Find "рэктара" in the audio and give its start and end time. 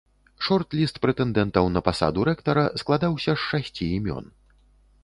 2.31-2.65